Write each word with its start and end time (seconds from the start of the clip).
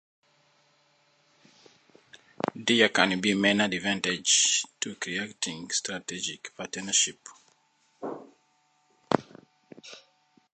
There 2.55 2.89
can 2.89 3.21
be 3.21 3.35
many 3.35 3.65
advantages 3.77 4.65
to 4.79 4.95
creating 4.95 5.69
strategic 5.69 6.57
partnerships. 6.57 7.29